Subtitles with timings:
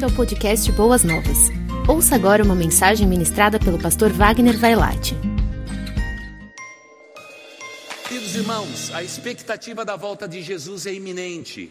[0.00, 1.50] bem-vindo ao podcast Boas Novas.
[1.86, 5.14] Ouça agora uma mensagem ministrada pelo pastor Wagner Vailate.
[8.08, 11.70] Queridos irmãos, a expectativa da volta de Jesus é iminente.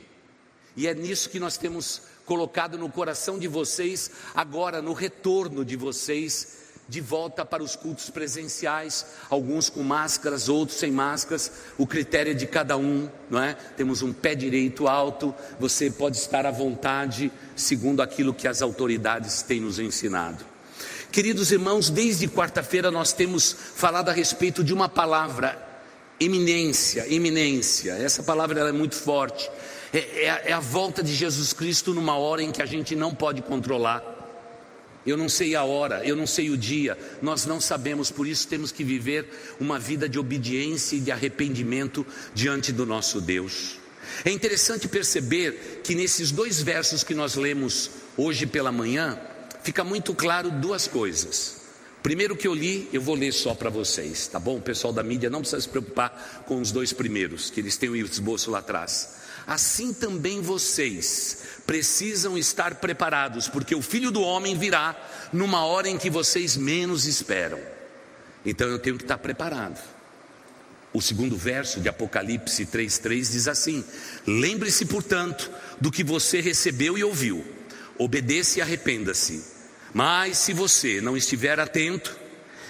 [0.77, 5.75] E é nisso que nós temos colocado no coração de vocês, agora no retorno de
[5.75, 12.31] vocês de volta para os cultos presenciais, alguns com máscaras, outros sem máscaras, o critério
[12.31, 13.53] é de cada um, não é?
[13.77, 19.43] Temos um pé direito alto, você pode estar à vontade, segundo aquilo que as autoridades
[19.43, 20.43] têm nos ensinado.
[21.11, 25.63] Queridos irmãos, desde quarta-feira nós temos falado a respeito de uma palavra,
[26.19, 29.47] eminência, eminência, essa palavra é muito forte,
[29.93, 33.13] é, é, é a volta de Jesus Cristo numa hora em que a gente não
[33.13, 34.18] pode controlar.
[35.09, 38.47] Eu não sei a hora, eu não sei o dia, nós não sabemos, por isso
[38.47, 39.27] temos que viver
[39.59, 43.79] uma vida de obediência e de arrependimento diante do nosso Deus.
[44.23, 49.19] É interessante perceber que nesses dois versos que nós lemos hoje pela manhã,
[49.63, 51.57] fica muito claro duas coisas.
[52.03, 54.57] Primeiro que eu li, eu vou ler só para vocês, tá bom?
[54.57, 57.89] O pessoal da mídia não precisa se preocupar com os dois primeiros, que eles têm
[57.89, 59.18] o esboço lá atrás
[59.49, 64.95] assim também vocês precisam estar preparados, porque o filho do homem virá
[65.33, 67.59] numa hora em que vocês menos esperam.
[68.45, 69.81] Então eu tenho que estar preparado.
[70.93, 73.83] O segundo verso de Apocalipse 3,3 diz assim:
[74.27, 75.49] Lembre-se, portanto,
[75.81, 77.43] do que você recebeu e ouviu,
[77.97, 79.43] obedeça e arrependa-se.
[79.91, 82.15] Mas se você não estiver atento,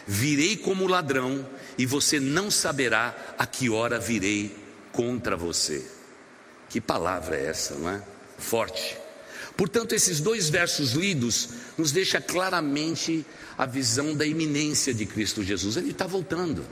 [0.07, 1.45] virei como ladrão
[1.77, 4.55] e você não saberá a que hora virei
[4.93, 5.98] contra você.
[6.69, 8.01] Que palavra é essa, não é?
[8.37, 8.95] Forte.
[9.57, 13.25] Portanto, esses dois versos lidos nos deixa claramente
[13.57, 15.75] a visão da iminência de Cristo Jesus.
[15.75, 16.63] Ele está voltando.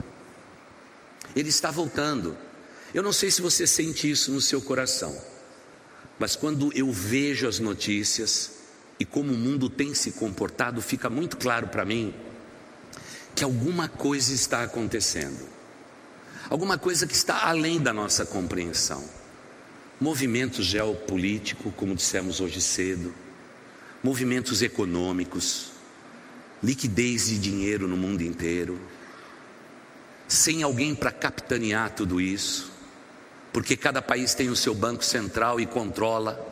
[1.36, 2.34] Ele está voltando.
[2.94, 5.14] Eu não sei se você sente isso no seu coração,
[6.18, 8.52] mas quando eu vejo as notícias
[8.98, 12.14] e como o mundo tem se comportado, fica muito claro para mim
[13.34, 15.46] que alguma coisa está acontecendo.
[16.48, 19.17] Alguma coisa que está além da nossa compreensão
[20.00, 23.12] movimento geopolítico, como dissemos hoje cedo,
[24.02, 25.72] movimentos econômicos,
[26.62, 28.80] liquidez de dinheiro no mundo inteiro,
[30.28, 32.70] sem alguém para capitanear tudo isso,
[33.52, 36.46] porque cada país tem o seu banco central e controla.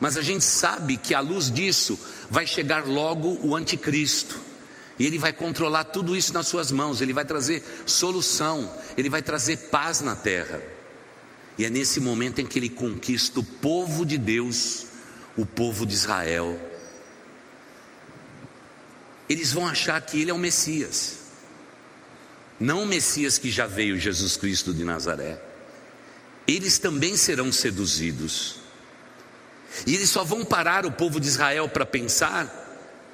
[0.00, 1.98] Mas a gente sabe que à luz disso
[2.30, 4.40] vai chegar logo o anticristo.
[4.98, 9.20] E ele vai controlar tudo isso nas suas mãos, ele vai trazer solução, ele vai
[9.20, 10.71] trazer paz na terra.
[11.58, 14.86] E é nesse momento em que ele conquista o povo de Deus,
[15.36, 16.58] o povo de Israel.
[19.28, 21.18] Eles vão achar que ele é o Messias.
[22.58, 25.42] Não o Messias que já veio, Jesus Cristo de Nazaré.
[26.46, 28.56] Eles também serão seduzidos.
[29.86, 32.60] E eles só vão parar o povo de Israel para pensar,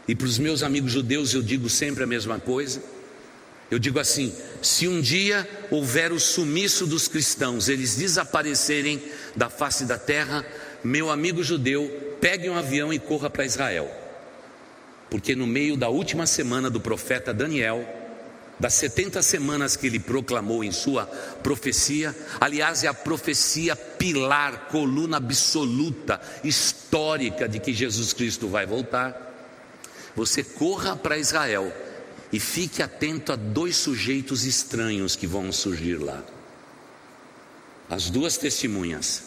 [0.07, 2.83] e para os meus amigos judeus eu digo sempre a mesma coisa
[3.71, 9.03] eu digo assim: se um dia houver o sumiço dos cristãos, eles desaparecerem
[9.37, 10.45] da face da terra,
[10.83, 13.91] meu amigo judeu, pegue um avião e corra para Israel.
[15.11, 17.87] Porque no meio da última semana do profeta Daniel,
[18.59, 21.07] das 70 semanas que ele proclamou em sua
[21.43, 29.27] profecia, aliás, é a profecia pilar, coluna absoluta, histórica de que Jesus Cristo vai voltar.
[30.17, 31.73] Você corra para Israel
[32.33, 36.23] e fique atento a dois sujeitos estranhos que vão surgir lá.
[37.89, 39.25] As duas testemunhas.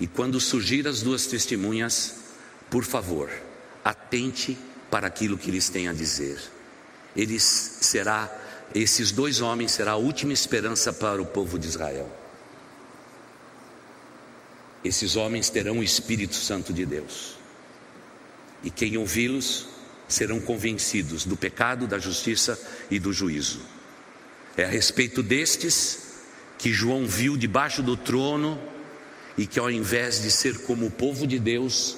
[0.00, 2.16] E quando surgir as duas testemunhas,
[2.68, 3.30] por favor,
[3.84, 4.58] atente
[4.90, 6.40] para aquilo que eles têm a dizer.
[7.14, 7.42] Eles
[7.80, 8.28] será
[8.74, 12.10] esses dois homens será a última esperança para o povo de Israel.
[14.84, 17.36] Esses homens terão o Espírito Santo de Deus.
[18.62, 19.66] E quem ouvi-los
[20.08, 22.60] serão convencidos do pecado, da justiça
[22.90, 23.60] e do juízo.
[24.56, 25.98] É a respeito destes
[26.58, 28.60] que João viu debaixo do trono
[29.36, 31.96] e que, ao invés de ser como o povo de Deus,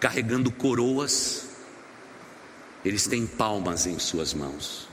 [0.00, 1.46] carregando coroas,
[2.84, 4.88] eles têm palmas em suas mãos.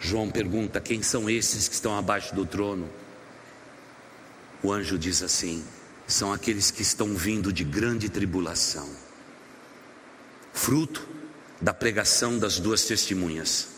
[0.00, 2.88] João pergunta: quem são esses que estão abaixo do trono?
[4.62, 5.62] O anjo diz assim:
[6.06, 8.88] são aqueles que estão vindo de grande tribulação,
[10.52, 11.06] fruto
[11.64, 13.68] da pregação das duas testemunhas,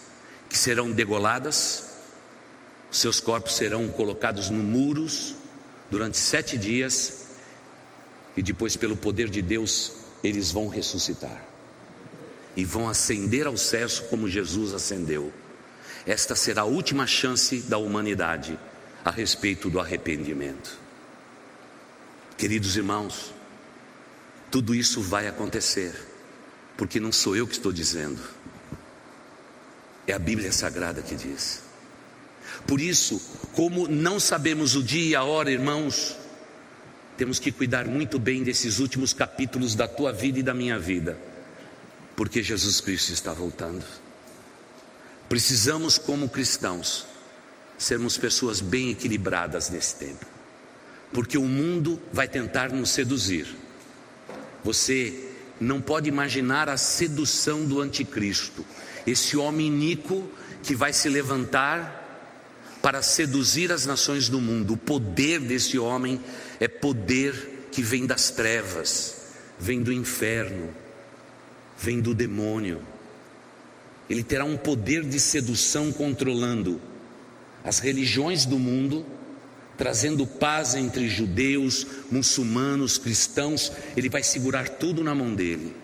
[0.49, 1.85] que serão degoladas,
[2.91, 5.37] seus corpos serão colocados no muros
[5.89, 7.27] durante sete dias,
[8.37, 9.93] e depois, pelo poder de Deus,
[10.23, 11.47] eles vão ressuscitar
[12.57, 15.33] e vão ascender ao céu como Jesus ascendeu.
[16.05, 18.59] Esta será a última chance da humanidade
[19.05, 20.77] a respeito do arrependimento.
[22.37, 23.33] Queridos irmãos,
[24.51, 25.93] Tudo isso vai acontecer,
[26.77, 28.21] porque não sou eu que estou dizendo,
[30.07, 31.63] é a Bíblia Sagrada que diz.
[32.67, 33.21] Por isso,
[33.53, 36.17] como não sabemos o dia e a hora, irmãos,
[37.17, 41.19] temos que cuidar muito bem desses últimos capítulos da tua vida e da minha vida,
[42.15, 43.85] porque Jesus Cristo está voltando.
[45.29, 47.07] Precisamos, como cristãos,
[47.79, 50.27] sermos pessoas bem equilibradas nesse tempo,
[51.13, 53.47] porque o mundo vai tentar nos seduzir.
[54.63, 55.26] Você
[55.61, 58.65] não pode imaginar a sedução do anticristo,
[59.07, 60.29] esse homem iníquo
[60.63, 62.05] que vai se levantar
[62.83, 64.75] para seduzir as nações do mundo.
[64.75, 66.21] O poder desse homem
[66.61, 69.17] é poder que vem das trevas,
[69.59, 70.75] vem do inferno,
[71.79, 72.83] vem do demônio.
[74.09, 76.81] Ele terá um poder de sedução controlando
[77.65, 79.05] as religiões do mundo,
[79.77, 83.73] trazendo paz entre judeus, muçulmanos, cristãos.
[83.97, 85.75] Ele vai segurar tudo na mão dele.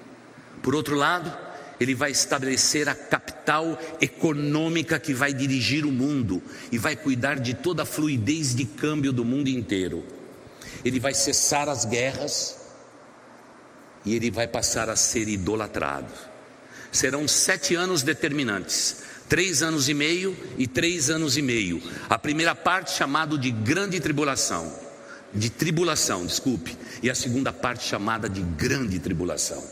[0.63, 1.33] Por outro lado,
[1.81, 7.55] ele vai estabelecer a capital econômica que vai dirigir o mundo e vai cuidar de
[7.55, 10.05] toda a fluidez de câmbio do mundo inteiro.
[10.85, 12.59] Ele vai cessar as guerras
[14.05, 16.13] e ele vai passar a ser idolatrado.
[16.91, 19.03] Serão sete anos determinantes.
[19.29, 21.83] Três anos e meio e três anos e meio.
[22.09, 24.73] A primeira parte chamada de grande tribulação,
[25.33, 29.63] de tribulação, desculpe, e a segunda parte chamada de grande tribulação,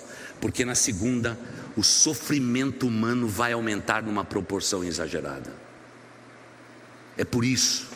[0.41, 1.39] porque na segunda
[1.77, 5.53] o sofrimento humano vai aumentar numa proporção exagerada.
[7.17, 7.87] É por isso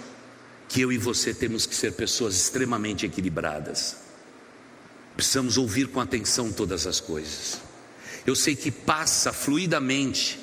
[0.69, 3.97] que eu e você temos que ser pessoas extremamente equilibradas.
[5.17, 7.61] Precisamos ouvir com atenção todas as coisas.
[8.27, 10.41] Eu sei que passa fluidamente,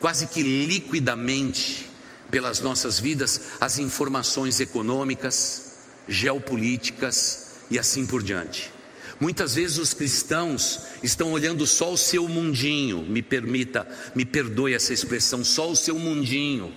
[0.00, 1.88] quase que liquidamente,
[2.30, 5.74] pelas nossas vidas as informações econômicas,
[6.08, 8.72] geopolíticas e assim por diante.
[9.20, 14.94] Muitas vezes os cristãos estão olhando só o seu mundinho, me permita, me perdoe essa
[14.94, 16.72] expressão, só o seu mundinho,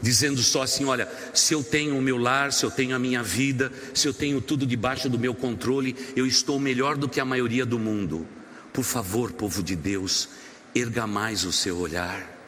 [0.00, 3.24] dizendo só assim: olha, se eu tenho o meu lar, se eu tenho a minha
[3.24, 7.24] vida, se eu tenho tudo debaixo do meu controle, eu estou melhor do que a
[7.24, 8.24] maioria do mundo.
[8.72, 10.28] Por favor, povo de Deus,
[10.72, 12.39] erga mais o seu olhar.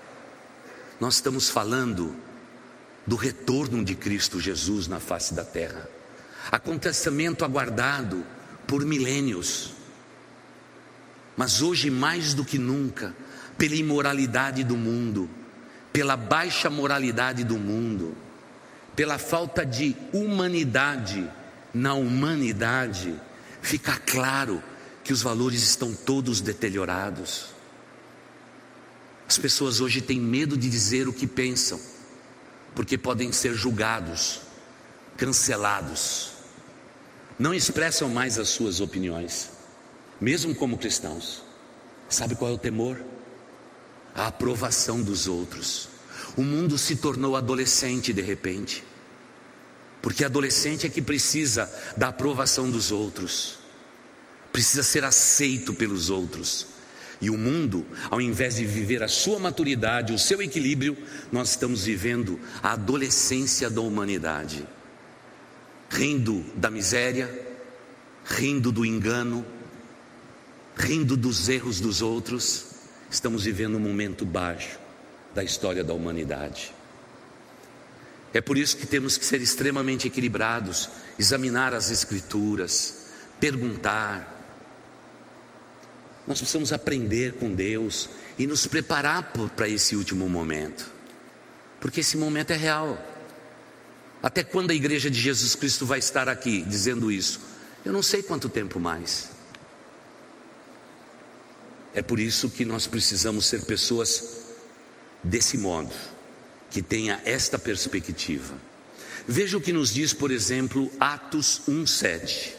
[1.03, 2.15] Nós estamos falando
[3.05, 5.89] do retorno de Cristo Jesus na face da terra,
[6.49, 8.25] acontecimento aguardado
[8.69, 9.73] por milênios.
[11.37, 13.17] Mas hoje, mais do que nunca,
[13.59, 15.29] pela imoralidade do mundo,
[15.93, 18.17] pela baixa moralidade do mundo,
[18.95, 21.29] pela falta de humanidade
[21.75, 23.13] na humanidade,
[23.61, 24.63] fica claro
[25.03, 27.53] que os valores estão todos deteriorados.
[29.33, 31.81] As pessoas hoje têm medo de dizer o que pensam,
[32.75, 34.43] porque podem ser julgados,
[35.17, 36.33] cancelados
[37.39, 39.49] não expressam mais as suas opiniões,
[40.21, 41.43] mesmo como cristãos.
[42.11, 43.03] Sabe qual é o temor?
[44.15, 45.89] A aprovação dos outros.
[46.37, 48.85] O mundo se tornou adolescente de repente,
[50.03, 53.61] porque adolescente é que precisa da aprovação dos outros,
[54.53, 56.72] precisa ser aceito pelos outros.
[57.23, 60.95] E o mundo, ao invés de viver a sua maturidade, o seu equilíbrio,
[61.31, 64.67] nós estamos vivendo a adolescência da humanidade
[65.93, 67.29] rindo da miséria,
[68.25, 69.45] rindo do engano,
[70.75, 72.67] rindo dos erros dos outros,
[73.11, 74.79] estamos vivendo um momento baixo
[75.35, 76.73] da história da humanidade.
[78.33, 80.89] É por isso que temos que ser extremamente equilibrados,
[81.19, 84.31] examinar as Escrituras, perguntar.
[86.27, 90.91] Nós precisamos aprender com Deus e nos preparar para esse último momento,
[91.81, 92.97] porque esse momento é real.
[94.23, 97.41] Até quando a igreja de Jesus Cristo vai estar aqui dizendo isso?
[97.85, 99.31] Eu não sei quanto tempo mais.
[101.93, 104.43] É por isso que nós precisamos ser pessoas
[105.23, 105.93] desse modo,
[106.71, 108.55] que tenha esta perspectiva.
[109.27, 112.53] Veja o que nos diz, por exemplo, Atos 1:7.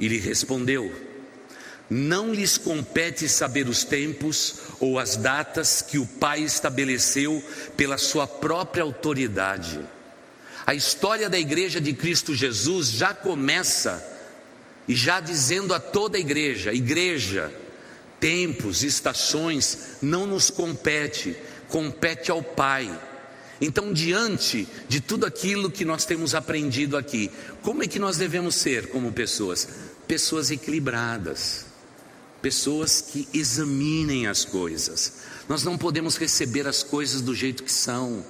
[0.00, 0.90] Ele respondeu:
[1.88, 7.42] Não lhes compete saber os tempos ou as datas que o Pai estabeleceu
[7.76, 9.80] pela sua própria autoridade
[10.66, 14.04] a história da igreja de Cristo Jesus já começa
[14.88, 17.54] e já dizendo a toda a igreja: igreja,
[18.18, 21.36] tempos, estações não nos compete,
[21.68, 22.90] compete ao Pai.
[23.60, 27.30] Então, diante de tudo aquilo que nós temos aprendido aqui,
[27.62, 29.68] como é que nós devemos ser como pessoas?
[30.08, 31.64] Pessoas equilibradas,
[32.46, 35.14] pessoas que examinem as coisas.
[35.48, 38.24] Nós não podemos receber as coisas do jeito que são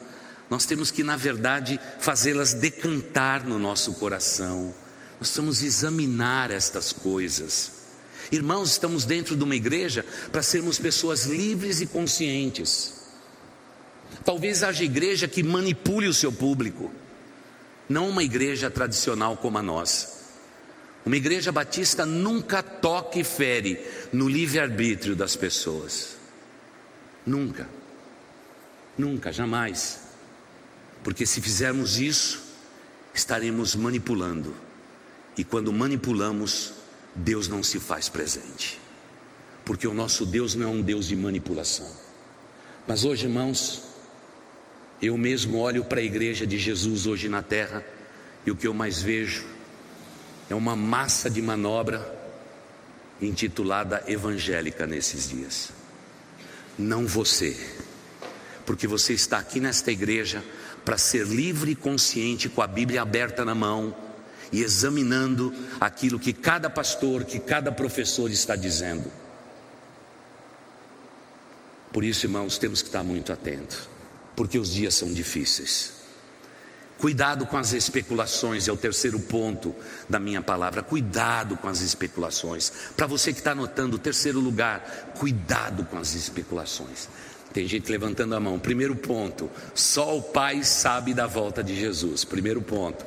[0.49, 4.73] nós temos que, na verdade, fazê-las decantar no nosso coração.
[5.19, 7.73] Nós precisamos examinar estas coisas.
[8.31, 12.95] Irmãos, estamos dentro de uma igreja para sermos pessoas livres e conscientes.
[14.25, 16.93] Talvez haja igreja que manipule o seu público,
[17.89, 20.16] não uma igreja tradicional como a nossa.
[21.07, 23.81] Uma igreja batista nunca toca e fere
[24.13, 26.17] no livre-arbítrio das pessoas.
[27.25, 27.69] Nunca.
[28.99, 30.01] Nunca, jamais.
[31.05, 32.43] Porque se fizermos isso,
[33.15, 34.53] estaremos manipulando.
[35.39, 36.73] E quando manipulamos,
[37.15, 38.81] Deus não se faz presente.
[39.65, 41.89] Porque o nosso Deus não é um Deus de manipulação.
[42.85, 43.85] Mas hoje, irmãos,
[45.01, 47.87] eu mesmo olho para a igreja de Jesus hoje na terra
[48.45, 49.56] e o que eu mais vejo
[50.49, 52.15] é uma massa de manobra
[53.21, 55.71] intitulada evangélica nesses dias.
[56.79, 57.57] Não você,
[58.65, 60.45] porque você está aqui nesta igreja
[60.85, 63.97] para ser livre e consciente com a Bíblia aberta na mão
[64.53, 69.11] e examinando aquilo que cada pastor, que cada professor está dizendo.
[71.93, 73.89] Por isso, irmãos, temos que estar muito atentos,
[74.37, 75.96] porque os dias são difíceis.
[76.99, 79.75] Cuidado com as especulações, é o terceiro ponto
[80.09, 80.83] da minha palavra.
[80.83, 82.73] Cuidado com as especulações.
[82.97, 87.09] Para você que está anotando, terceiro lugar, cuidado com as especulações.
[87.53, 88.59] Tem gente levantando a mão.
[88.59, 92.25] Primeiro ponto, só o Pai sabe da volta de Jesus.
[92.25, 93.05] Primeiro ponto,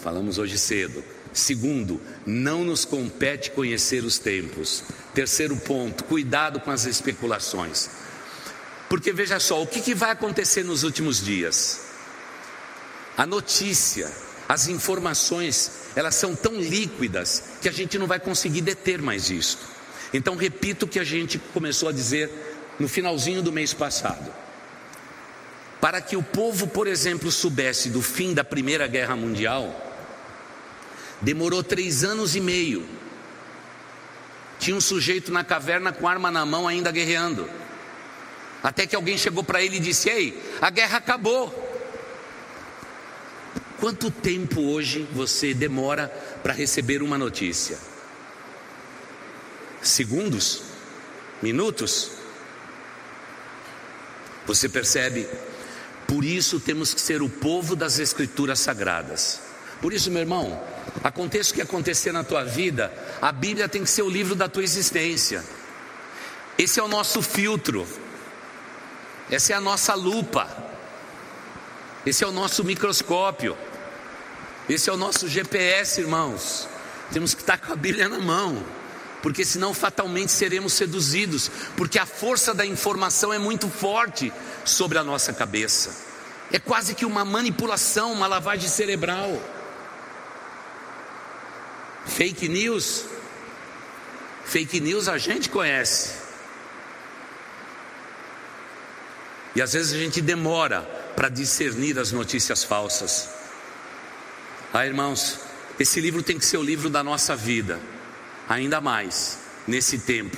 [0.00, 1.02] falamos hoje cedo.
[1.32, 4.82] Segundo, não nos compete conhecer os tempos.
[5.14, 7.88] Terceiro ponto, cuidado com as especulações.
[8.88, 11.87] Porque veja só, o que, que vai acontecer nos últimos dias?
[13.18, 14.08] A notícia,
[14.48, 19.58] as informações, elas são tão líquidas que a gente não vai conseguir deter mais isso.
[20.14, 22.30] Então, repito o que a gente começou a dizer
[22.78, 24.32] no finalzinho do mês passado.
[25.80, 29.74] Para que o povo, por exemplo, soubesse do fim da Primeira Guerra Mundial,
[31.20, 32.88] demorou três anos e meio.
[34.60, 37.50] Tinha um sujeito na caverna com arma na mão ainda guerreando.
[38.62, 41.67] Até que alguém chegou para ele e disse: Ei, a guerra acabou.
[43.80, 46.08] Quanto tempo hoje você demora
[46.42, 47.78] para receber uma notícia?
[49.80, 50.62] Segundos?
[51.40, 52.10] Minutos?
[54.46, 55.28] Você percebe?
[56.08, 59.42] Por isso temos que ser o povo das Escrituras Sagradas.
[59.80, 60.60] Por isso, meu irmão,
[61.04, 62.92] aconteça o que acontecer na tua vida,
[63.22, 65.44] a Bíblia tem que ser o livro da tua existência.
[66.56, 67.86] Esse é o nosso filtro,
[69.30, 70.48] essa é a nossa lupa,
[72.04, 73.56] esse é o nosso microscópio.
[74.68, 76.68] Esse é o nosso GPS, irmãos.
[77.10, 78.62] Temos que estar com a Bíblia na mão,
[79.22, 84.30] porque senão fatalmente seremos seduzidos, porque a força da informação é muito forte
[84.66, 85.96] sobre a nossa cabeça.
[86.52, 89.42] É quase que uma manipulação, uma lavagem cerebral.
[92.06, 93.04] Fake news.
[94.44, 96.12] Fake news a gente conhece.
[99.56, 100.82] E às vezes a gente demora
[101.16, 103.37] para discernir as notícias falsas.
[104.72, 105.38] Ah, irmãos,
[105.78, 107.80] esse livro tem que ser o livro da nossa vida,
[108.48, 110.36] ainda mais nesse tempo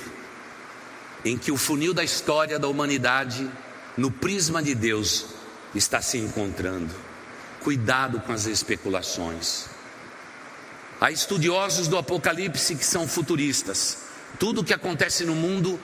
[1.23, 3.49] em que o funil da história da humanidade,
[3.97, 5.27] no prisma de Deus,
[5.73, 6.93] está se encontrando.
[7.61, 9.67] Cuidado com as especulações.
[10.99, 13.99] Há estudiosos do Apocalipse que são futuristas.
[14.39, 15.79] Tudo o que acontece no mundo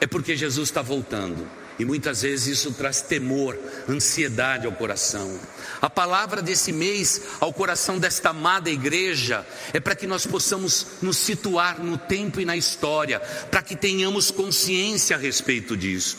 [0.00, 1.46] é porque Jesus está voltando.
[1.78, 3.56] E muitas vezes isso traz temor,
[3.88, 5.38] ansiedade ao coração.
[5.80, 11.16] A palavra desse mês ao coração desta amada igreja é para que nós possamos nos
[11.16, 13.20] situar no tempo e na história,
[13.50, 16.16] para que tenhamos consciência a respeito disso.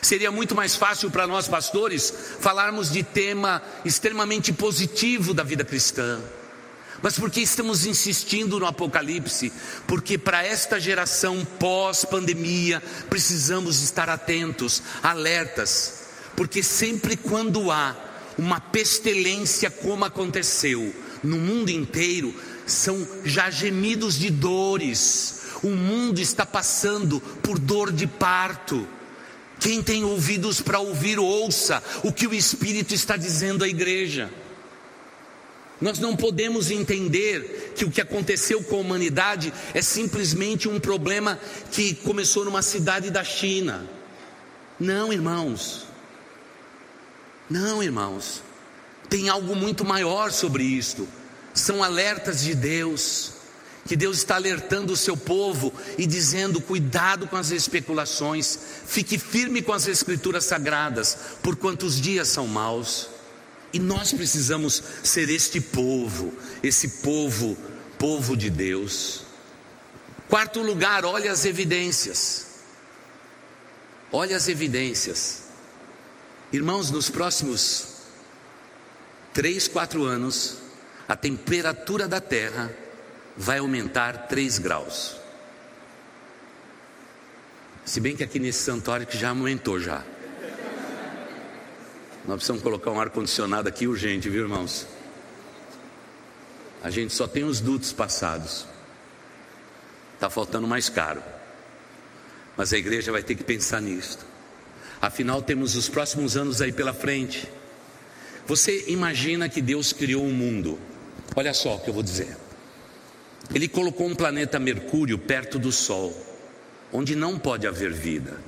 [0.00, 6.22] Seria muito mais fácil para nós pastores falarmos de tema extremamente positivo da vida cristã
[7.02, 9.52] mas por que estamos insistindo no Apocalipse?
[9.86, 16.00] Porque para esta geração pós-pandemia precisamos estar atentos, alertas,
[16.36, 17.96] porque sempre quando há
[18.36, 22.34] uma pestilência como aconteceu no mundo inteiro,
[22.66, 25.40] são já gemidos de dores.
[25.62, 28.86] O mundo está passando por dor de parto.
[29.58, 34.30] Quem tem ouvidos para ouvir, ouça o que o Espírito está dizendo à igreja.
[35.80, 41.38] Nós não podemos entender que o que aconteceu com a humanidade é simplesmente um problema
[41.72, 43.88] que começou numa cidade da China.
[44.78, 45.86] Não, irmãos.
[47.48, 48.42] Não, irmãos.
[49.08, 51.08] Tem algo muito maior sobre isto.
[51.54, 53.32] São alertas de Deus.
[53.86, 59.62] Que Deus está alertando o seu povo e dizendo: cuidado com as especulações, fique firme
[59.62, 63.08] com as escrituras sagradas, por quantos dias são maus.
[63.72, 67.56] E nós precisamos ser este povo, esse povo,
[67.98, 69.22] povo de Deus.
[70.28, 72.46] Quarto lugar, olha as evidências.
[74.12, 75.44] Olha as evidências.
[76.52, 77.86] Irmãos, nos próximos
[79.32, 80.56] três, quatro anos,
[81.08, 82.74] a temperatura da Terra
[83.36, 85.16] vai aumentar 3 graus.
[87.84, 90.04] Se bem que aqui nesse santuário que já aumentou já.
[92.30, 94.86] Nós precisamos colocar um ar-condicionado aqui urgente, viu irmãos?
[96.80, 98.66] A gente só tem os dutos passados.
[100.14, 101.20] Está faltando mais caro.
[102.56, 104.20] Mas a igreja vai ter que pensar nisso.
[105.02, 107.50] Afinal, temos os próximos anos aí pela frente.
[108.46, 110.78] Você imagina que Deus criou um mundo.
[111.34, 112.36] Olha só o que eu vou dizer.
[113.52, 116.16] Ele colocou um planeta Mercúrio perto do Sol,
[116.92, 118.40] onde não pode haver vida.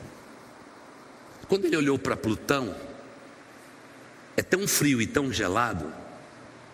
[1.48, 2.91] Quando ele olhou para Plutão,
[4.36, 5.92] é tão frio e tão gelado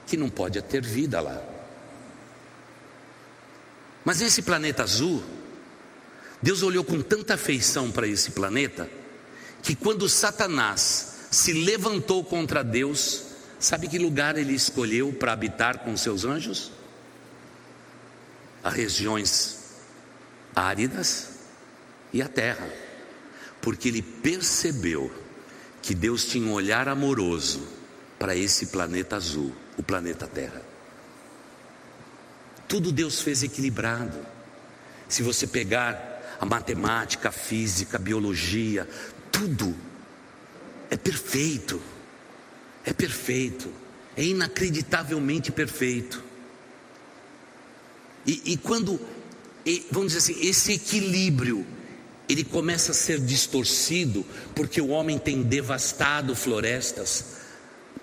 [0.06, 1.42] que não pode ter vida lá.
[4.04, 5.22] Mas esse planeta azul,
[6.40, 8.88] Deus olhou com tanta afeição para esse planeta,
[9.62, 13.24] que quando Satanás se levantou contra Deus,
[13.58, 16.72] sabe que lugar ele escolheu para habitar com seus anjos?
[18.62, 19.58] As regiões
[20.54, 21.28] áridas
[22.12, 22.68] e a terra,
[23.60, 25.12] porque ele percebeu
[25.82, 27.66] que Deus tinha um olhar amoroso
[28.18, 30.62] para esse planeta azul, o planeta Terra.
[32.66, 34.18] Tudo Deus fez equilibrado.
[35.08, 38.88] Se você pegar a matemática, a física, a biologia,
[39.32, 39.74] tudo
[40.90, 41.80] é perfeito.
[42.84, 43.72] É perfeito.
[44.16, 46.22] É inacreditavelmente perfeito.
[48.26, 49.00] E, e quando,
[49.64, 51.66] e, vamos dizer assim, esse equilíbrio
[52.28, 57.24] ele começa a ser distorcido porque o homem tem devastado florestas,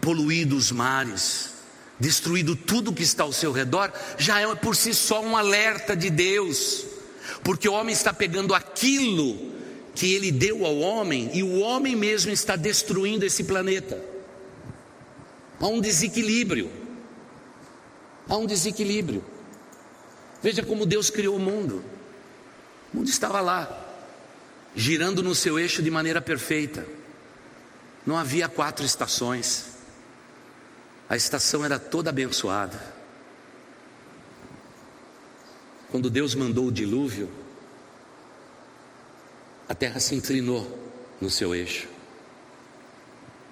[0.01, 1.51] poluído os mares,
[1.99, 6.09] destruído tudo que está ao seu redor, já é por si só um alerta de
[6.09, 6.85] Deus,
[7.43, 9.53] porque o homem está pegando aquilo
[9.93, 14.03] que ele deu ao homem e o homem mesmo está destruindo esse planeta.
[15.59, 16.69] Há um desequilíbrio.
[18.27, 19.23] Há um desequilíbrio.
[20.41, 21.83] Veja como Deus criou o mundo.
[22.93, 23.84] O mundo estava lá,
[24.75, 26.85] girando no seu eixo de maneira perfeita.
[28.05, 29.67] Não havia quatro estações.
[31.07, 32.93] A estação era toda abençoada.
[35.89, 37.31] Quando Deus mandou o dilúvio,
[39.69, 41.87] a terra se inclinou no seu eixo.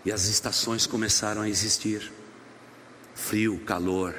[0.03, 2.11] E as estações começaram a existir:
[3.15, 4.13] frio, calor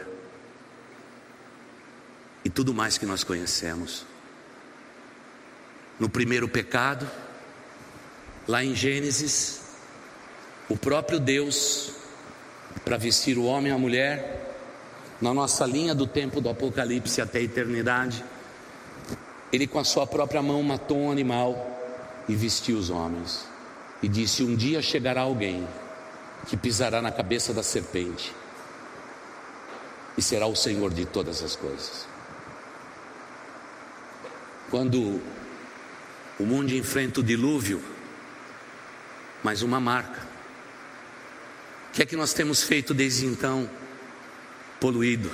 [2.44, 4.06] e tudo mais que nós conhecemos
[5.98, 7.08] no primeiro pecado,
[8.46, 9.60] lá em Gênesis,
[10.68, 11.92] o próprio Deus,
[12.84, 14.56] para vestir o homem e a mulher,
[15.20, 18.24] na nossa linha do tempo do Apocalipse até a eternidade,
[19.52, 21.74] ele com a sua própria mão matou um animal
[22.28, 23.46] e vestiu os homens.
[24.02, 25.66] E disse: Um dia chegará alguém
[26.46, 28.34] que pisará na cabeça da serpente
[30.16, 32.06] e será o Senhor de todas as coisas.
[34.70, 35.20] Quando
[36.38, 37.82] o mundo enfrenta o dilúvio,
[39.42, 40.20] mais uma marca.
[41.88, 43.70] O que é que nós temos feito desde então?
[44.80, 45.30] Poluído,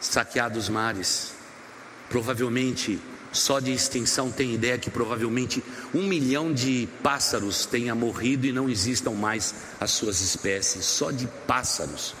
[0.00, 1.34] saqueado os mares.
[2.08, 2.98] Provavelmente,
[3.30, 5.62] só de extinção tem ideia que provavelmente
[5.94, 11.28] um milhão de pássaros tenha morrido e não existam mais as suas espécies, só de
[11.46, 12.14] pássaros.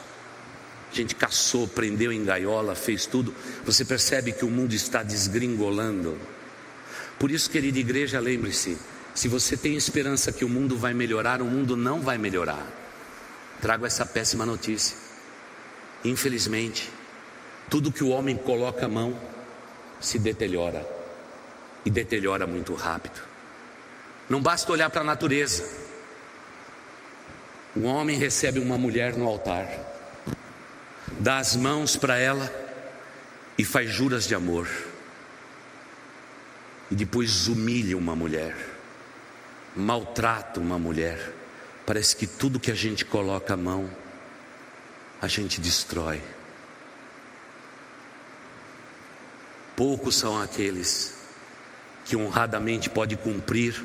[0.92, 3.34] A gente caçou, prendeu em gaiola, fez tudo.
[3.64, 6.18] Você percebe que o mundo está desgringolando.
[7.20, 8.78] Por isso, querida igreja, lembre-se:
[9.14, 12.66] se você tem esperança que o mundo vai melhorar, o mundo não vai melhorar.
[13.60, 14.96] Trago essa péssima notícia.
[16.02, 16.90] Infelizmente,
[17.68, 19.20] tudo que o homem coloca a mão
[20.00, 20.88] se deteriora
[21.84, 23.20] e deteriora muito rápido.
[24.26, 25.62] Não basta olhar para a natureza.
[27.76, 29.68] Um homem recebe uma mulher no altar,
[31.18, 32.50] dá as mãos para ela
[33.58, 34.66] e faz juras de amor
[36.90, 38.56] e depois humilha uma mulher,
[39.76, 41.34] maltrata uma mulher.
[41.86, 43.88] Parece que tudo que a gente coloca a mão,
[45.22, 46.20] a gente destrói.
[49.76, 51.14] Poucos são aqueles
[52.04, 53.82] que honradamente pode cumprir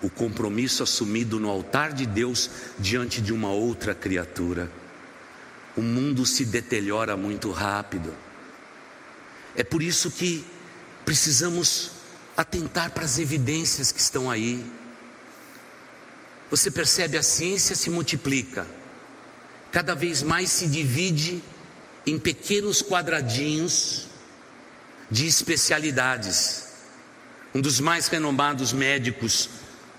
[0.00, 4.70] o compromisso assumido no altar de Deus diante de uma outra criatura.
[5.76, 8.14] O mundo se deteriora muito rápido.
[9.54, 10.44] É por isso que
[11.04, 11.97] precisamos
[12.38, 14.64] atentar para as evidências que estão aí.
[16.48, 18.64] Você percebe a ciência se multiplica
[19.72, 21.42] cada vez mais se divide
[22.06, 24.06] em pequenos quadradinhos
[25.10, 26.68] de especialidades.
[27.52, 29.50] Um dos mais renomados médicos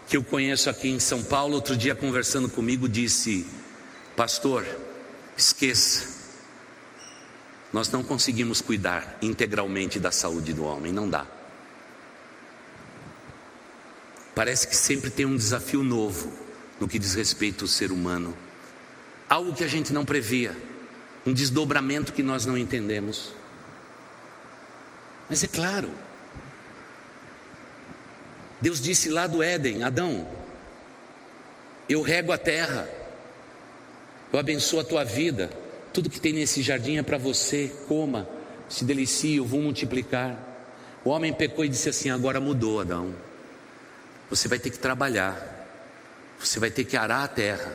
[0.08, 3.45] que eu conheço aqui em São Paulo, outro dia conversando comigo, disse:
[4.15, 4.65] Pastor,
[5.38, 6.08] esqueça,
[7.73, 11.38] nós não conseguimos cuidar integralmente da saúde do homem, não dá.
[14.39, 16.32] Parece que sempre tem um desafio novo
[16.80, 18.34] no que diz respeito ao ser humano,
[19.30, 20.56] algo que a gente não previa,
[21.28, 23.34] um desdobramento que nós não entendemos.
[25.30, 25.91] Mas é claro,
[28.62, 30.25] Deus disse lá do Éden: Adão,
[31.89, 32.88] eu rego a terra,
[34.32, 35.49] eu abençoo a tua vida,
[35.91, 38.25] tudo que tem nesse jardim é para você, coma,
[38.69, 40.39] se delicie, eu vou multiplicar.
[41.04, 43.28] O homem pecou e disse assim: agora mudou, Adão.
[44.30, 45.68] Você vai ter que trabalhar,
[46.39, 47.74] você vai ter que arar a terra.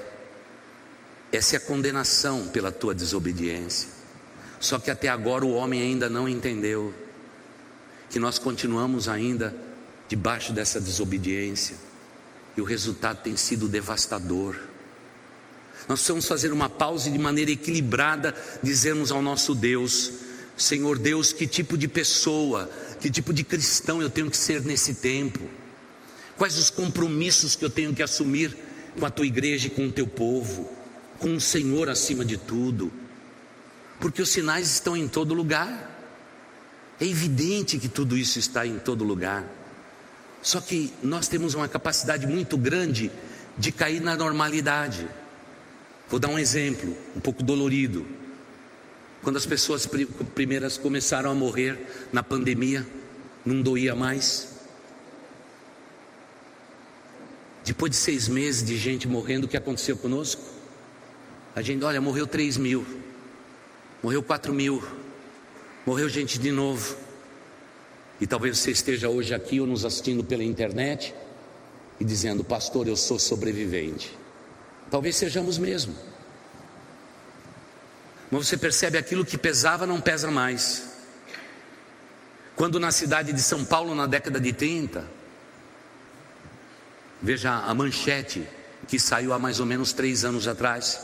[1.33, 3.89] Essa é a condenação pela tua desobediência.
[4.61, 6.95] Só que até agora o homem ainda não entendeu
[8.09, 9.55] que nós continuamos ainda
[10.09, 11.77] debaixo dessa desobediência,
[12.57, 14.55] e o resultado tem sido devastador.
[15.89, 20.13] Nós precisamos fazer uma pausa de maneira equilibrada dizermos ao nosso Deus:
[20.57, 24.95] Senhor Deus, que tipo de pessoa, que tipo de cristão eu tenho que ser nesse
[24.95, 25.41] tempo?
[26.37, 28.57] Quais os compromissos que eu tenho que assumir
[28.99, 30.71] com a tua igreja e com o teu povo,
[31.19, 32.93] com o Senhor acima de tudo?
[34.01, 35.93] Porque os sinais estão em todo lugar.
[37.01, 39.45] É evidente que tudo isso está em todo lugar.
[40.43, 43.11] Só que nós temos uma capacidade muito grande
[43.57, 45.09] de cair na normalidade.
[46.09, 48.07] Vou dar um exemplo, um pouco dolorido.
[49.23, 49.89] Quando as pessoas
[50.35, 51.79] primeiras começaram a morrer
[52.13, 52.87] na pandemia,
[53.45, 54.54] não doía mais.
[57.65, 60.43] Depois de seis meses de gente morrendo, o que aconteceu conosco?
[61.57, 62.85] A gente, olha, morreu três mil,
[64.03, 64.83] morreu quatro mil,
[65.87, 66.97] morreu gente de novo.
[68.21, 71.15] E talvez você esteja hoje aqui ou nos assistindo pela internet
[71.99, 74.17] e dizendo, pastor, eu sou sobrevivente.
[74.91, 75.95] Talvez sejamos mesmo.
[78.31, 80.91] Mas você percebe aquilo que pesava não pesa mais.
[82.55, 85.05] Quando na cidade de São Paulo, na década de 30,
[87.25, 88.47] veja a manchete
[88.87, 91.01] que saiu há mais ou menos três anos atrás.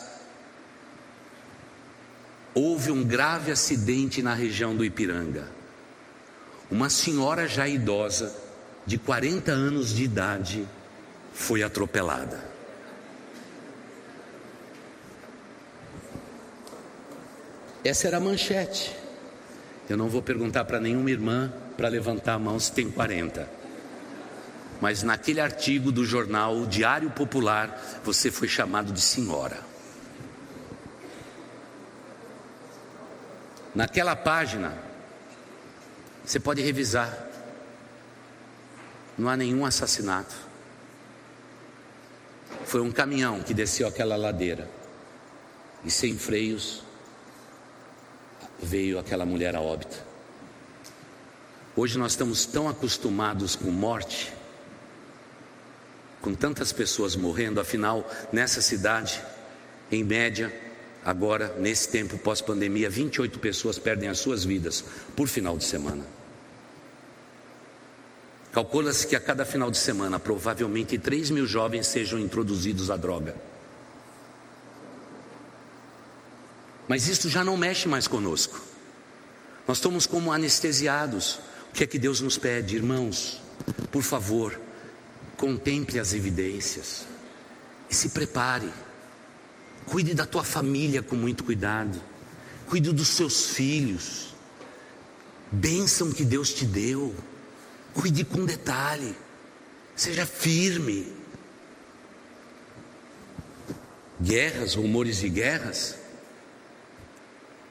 [2.54, 5.58] Houve um grave acidente na região do Ipiranga
[6.70, 8.32] uma senhora já idosa,
[8.86, 10.66] de 40 anos de idade,
[11.34, 12.48] foi atropelada.
[17.84, 18.94] Essa era a manchete.
[19.88, 23.59] Eu não vou perguntar para nenhuma irmã para levantar a mão se tem 40.
[24.80, 29.60] Mas naquele artigo do jornal Diário Popular, você foi chamado de senhora.
[33.74, 34.76] Naquela página,
[36.24, 37.26] você pode revisar.
[39.18, 40.34] Não há nenhum assassinato.
[42.64, 44.68] Foi um caminhão que desceu aquela ladeira.
[45.84, 46.82] E sem freios
[48.62, 50.02] veio aquela mulher a óbito.
[51.76, 54.32] Hoje nós estamos tão acostumados com morte,
[56.20, 59.22] com tantas pessoas morrendo, afinal, nessa cidade,
[59.90, 60.52] em média,
[61.04, 64.84] agora, nesse tempo pós-pandemia, 28 pessoas perdem as suas vidas
[65.16, 66.04] por final de semana.
[68.52, 73.34] Calcula-se que a cada final de semana, provavelmente 3 mil jovens sejam introduzidos à droga.
[76.88, 78.60] Mas isso já não mexe mais conosco.
[79.68, 81.38] Nós estamos como anestesiados.
[81.70, 83.40] O que é que Deus nos pede, irmãos?
[83.92, 84.60] Por favor,
[85.40, 87.06] contemple as evidências
[87.88, 88.70] e se prepare.
[89.86, 91.98] Cuide da tua família com muito cuidado.
[92.66, 94.34] Cuide dos seus filhos.
[95.50, 97.14] Bênção que Deus te deu.
[97.94, 99.16] Cuide com detalhe.
[99.96, 101.10] Seja firme.
[104.20, 105.96] Guerras, rumores de guerras.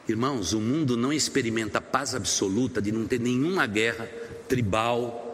[0.08, 4.10] Irmãos, o mundo não experimenta paz absoluta de não ter nenhuma guerra
[4.48, 5.29] tribal,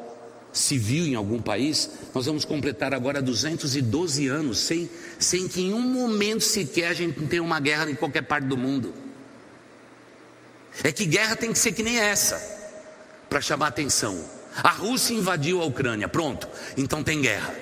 [0.56, 1.90] civil em algum país.
[2.14, 4.90] Nós vamos completar agora 212 anos sem,
[5.20, 8.58] sem que em um momento sequer a gente tenha uma guerra em qualquer parte do
[8.58, 8.94] mundo.
[10.84, 12.42] É que guerra tem que ser que nem essa,
[13.30, 14.18] para chamar atenção.
[14.64, 17.54] A Rússia invadiu a Ucrânia, pronto, então tem guerra.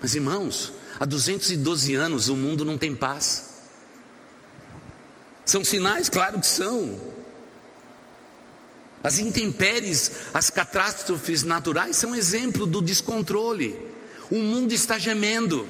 [0.00, 3.54] Mas irmãos, há 212 anos o mundo não tem paz.
[5.44, 6.08] São sinais?
[6.08, 6.98] Claro que são.
[9.04, 13.78] As intempéries, as catástrofes naturais são exemplo do descontrole.
[14.30, 15.68] O mundo está gemendo.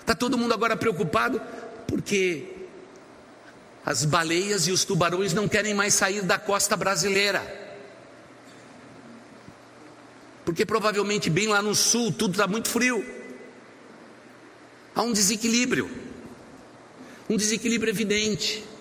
[0.00, 1.42] Está todo mundo agora preocupado
[1.88, 2.54] porque
[3.84, 7.42] as baleias e os tubarões não querem mais sair da costa brasileira.
[10.44, 13.04] Porque provavelmente bem lá no sul tudo está muito frio.
[14.94, 15.90] Há um desequilíbrio.
[17.28, 18.75] Um desequilíbrio evidente.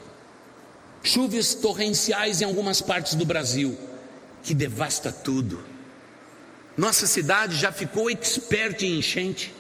[1.06, 3.78] Chuvas torrenciais em algumas partes do Brasil,
[4.42, 5.64] que devasta tudo.
[6.76, 9.54] Nossa cidade já ficou expert em enchente.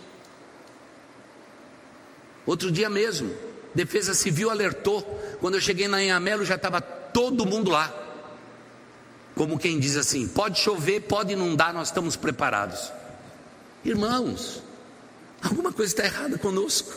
[2.47, 3.31] Outro dia mesmo,
[3.75, 5.03] Defesa Civil alertou.
[5.39, 7.93] Quando eu cheguei na Inhamelo já estava todo mundo lá.
[9.35, 12.91] Como quem diz assim: pode chover, pode inundar, nós estamos preparados.
[13.83, 14.63] Irmãos,
[15.43, 16.91] alguma coisa está errada conosco.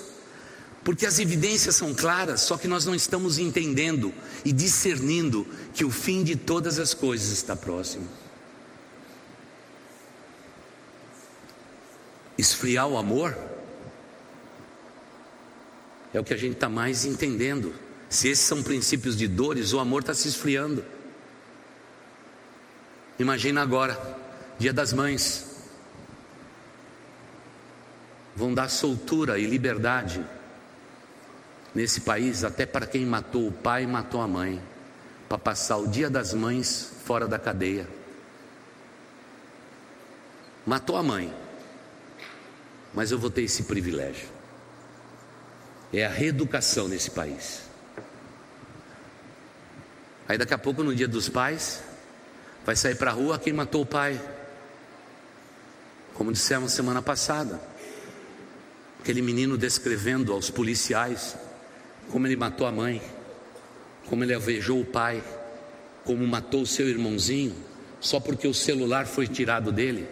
[0.89, 4.11] Porque as evidências são claras, só que nós não estamos entendendo
[4.43, 8.09] e discernindo que o fim de todas as coisas está próximo.
[12.39, 13.37] Esfriar o amor
[16.15, 17.75] é o que a gente está mais entendendo.
[18.09, 20.83] Se esses são princípios de dores, o amor está se esfriando.
[23.19, 24.19] Imagina agora,
[24.59, 25.51] dia das mães.
[28.35, 30.25] Vão dar soltura e liberdade
[31.75, 34.63] nesse país, até para quem matou o pai matou a mãe,
[35.29, 37.87] para passar o dia das mães fora da cadeia.
[40.67, 41.35] Matou a mãe,
[42.93, 44.39] mas eu vou ter esse privilégio
[45.93, 47.63] é a reeducação nesse país.
[50.29, 51.83] Aí daqui a pouco, no dia dos pais,
[52.65, 54.21] vai sair para a rua quem matou o pai.
[56.13, 57.61] Como dissemos semana passada,
[59.01, 61.37] aquele menino descrevendo aos policiais
[62.11, 63.03] como ele matou a mãe,
[64.09, 65.23] como ele alvejou o pai,
[66.05, 67.55] como matou o seu irmãozinho,
[68.01, 70.09] só porque o celular foi tirado dele.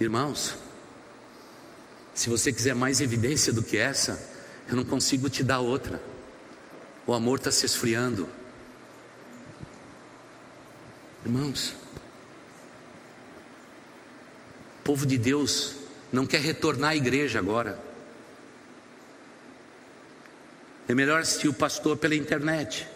[0.00, 0.56] Irmãos,
[2.14, 4.24] se você quiser mais evidência do que essa,
[4.68, 6.00] eu não consigo te dar outra.
[7.06, 8.28] O amor está se esfriando.
[11.24, 11.74] Irmãos,
[14.80, 15.74] o povo de Deus
[16.12, 17.87] não quer retornar à igreja agora.
[20.88, 22.88] É melhor assistir o pastor pela internet.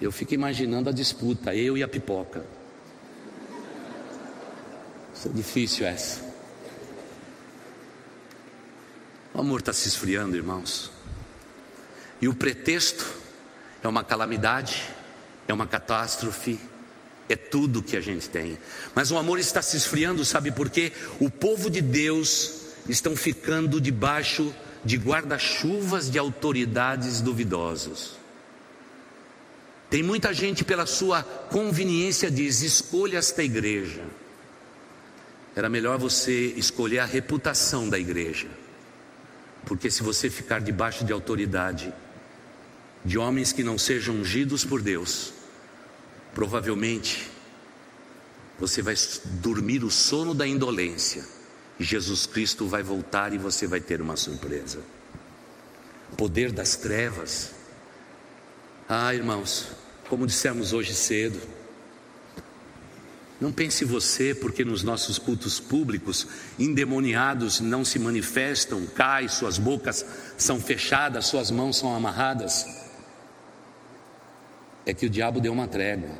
[0.00, 2.46] Eu fico imaginando a disputa, eu e a pipoca.
[5.14, 6.30] Isso é difícil essa.
[9.34, 10.90] O amor está se esfriando, irmãos.
[12.22, 13.06] E o pretexto
[13.82, 14.82] é uma calamidade,
[15.46, 16.58] é uma catástrofe,
[17.28, 18.58] é tudo que a gente tem.
[18.94, 20.90] Mas o amor está se esfriando, sabe por quê?
[21.20, 28.18] O povo de Deus estão ficando debaixo de guarda-chuvas de autoridades duvidosos.
[29.88, 34.02] Tem muita gente pela sua conveniência diz: escolha esta igreja.
[35.54, 38.48] Era melhor você escolher a reputação da igreja
[39.64, 41.92] porque se você ficar debaixo de autoridade
[43.04, 45.32] de homens que não sejam ungidos por Deus,
[46.34, 47.30] provavelmente
[48.58, 48.94] você vai
[49.40, 51.24] dormir o sono da indolência.
[51.80, 54.80] Jesus Cristo vai voltar e você vai ter uma surpresa.
[56.16, 57.52] Poder das trevas.
[58.86, 59.68] Ah, irmãos,
[60.08, 61.40] como dissemos hoje cedo,
[63.40, 66.26] não pense você, porque nos nossos cultos públicos,
[66.58, 70.04] endemoniados não se manifestam, caem, suas bocas
[70.36, 72.66] são fechadas, suas mãos são amarradas.
[74.84, 76.10] É que o diabo deu uma trégua.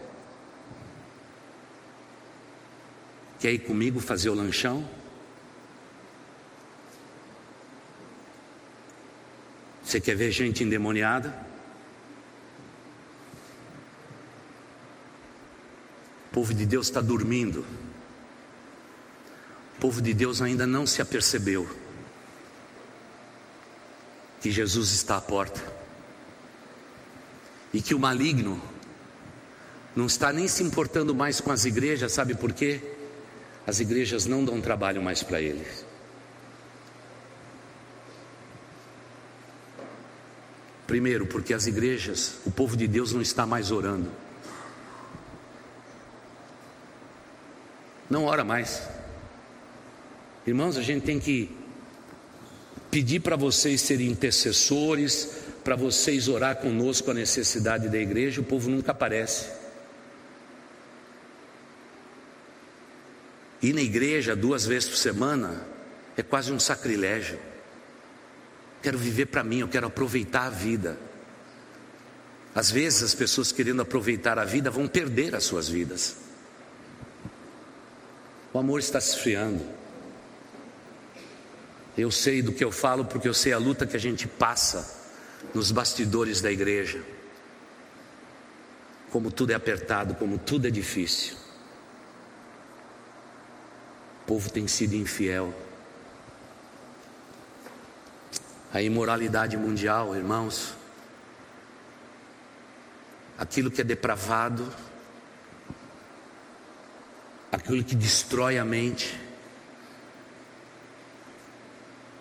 [3.38, 4.88] Quer ir comigo fazer o lanchão?
[9.90, 11.37] Você quer ver gente endemoniada?
[16.29, 17.66] O povo de Deus está dormindo.
[19.76, 21.68] O povo de Deus ainda não se apercebeu
[24.40, 25.61] que Jesus está à porta
[27.74, 28.62] e que o maligno
[29.96, 32.81] não está nem se importando mais com as igrejas, sabe por quê?
[33.66, 35.66] As igrejas não dão trabalho mais para ele.
[40.90, 44.11] Primeiro, porque as igrejas, o povo de Deus não está mais orando.
[48.11, 48.83] não ora mais.
[50.44, 51.48] Irmãos, a gente tem que
[52.90, 58.68] pedir para vocês serem intercessores, para vocês orar conosco a necessidade da igreja, o povo
[58.68, 59.46] nunca aparece.
[63.62, 65.64] Ir na igreja duas vezes por semana
[66.16, 67.38] é quase um sacrilégio.
[68.83, 70.99] Quero viver para mim, eu quero aproveitar a vida.
[72.55, 76.16] Às vezes as pessoas querendo aproveitar a vida vão perder as suas vidas.
[78.53, 79.64] O amor está se esfriando.
[81.97, 84.99] Eu sei do que eu falo porque eu sei a luta que a gente passa
[85.55, 87.03] nos bastidores da igreja.
[89.11, 91.37] Como tudo é apertado, como tudo é difícil.
[94.23, 95.55] O povo tem sido infiel.
[98.73, 100.75] A imoralidade mundial, irmãos,
[103.37, 104.73] aquilo que é depravado,
[107.51, 109.19] aquilo que destrói a mente,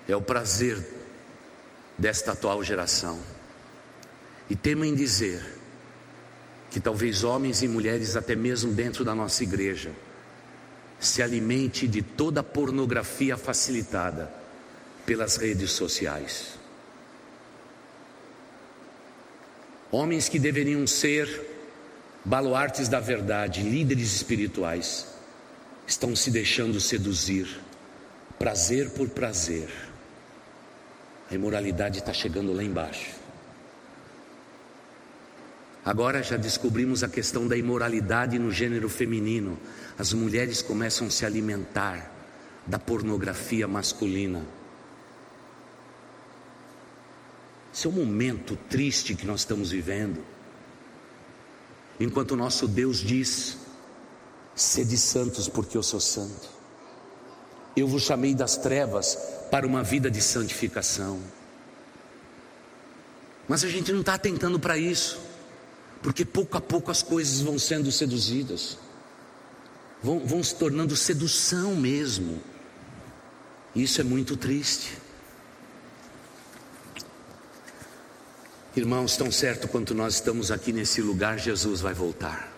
[0.08, 0.84] é o prazer
[1.96, 3.20] desta atual geração.
[4.50, 5.46] E temo em dizer
[6.72, 9.92] que talvez homens e mulheres, até mesmo dentro da nossa igreja,
[11.00, 14.38] se alimente de toda a pornografia facilitada
[15.10, 16.54] pelas redes sociais.
[19.91, 21.28] Homens que deveriam ser
[22.24, 25.08] baluartes da verdade, líderes espirituais,
[25.88, 27.60] estão se deixando seduzir,
[28.38, 29.67] prazer por prazer
[31.32, 33.12] a imoralidade está chegando lá embaixo.
[35.86, 39.58] Agora já descobrimos a questão da imoralidade no gênero feminino.
[39.98, 42.12] As mulheres começam a se alimentar
[42.65, 44.59] da pornografia masculina.
[47.80, 50.22] Esse é um momento triste que nós estamos vivendo.
[51.98, 53.58] Enquanto o nosso Deus diz:
[54.54, 56.50] sede santos, porque eu sou santo.
[57.78, 59.18] Eu vos chamei das trevas
[59.50, 61.22] para uma vida de santificação.
[63.48, 65.18] Mas a gente não está atentando para isso,
[66.02, 68.78] porque pouco a pouco as coisas vão sendo seduzidas,
[70.04, 72.42] vão, vão se tornando sedução mesmo.
[73.74, 74.98] Isso é muito triste.
[78.75, 82.53] Irmãos, tão certo quanto nós estamos aqui nesse lugar, Jesus vai voltar.